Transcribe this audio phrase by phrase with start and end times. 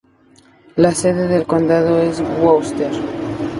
[0.77, 2.89] La sede del condado es Wooster.